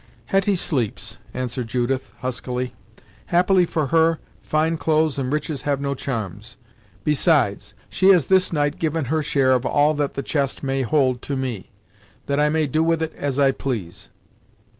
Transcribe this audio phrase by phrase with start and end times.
[0.25, 2.73] "Hetty sleeps" answered Judith, huskily.
[3.27, 6.57] "Happily for her, fine clothes and riches have no charms.
[7.03, 11.21] Besides she has this night given her share of all that the chest may hold
[11.21, 11.69] to me,
[12.25, 14.09] that I may do with it as I please."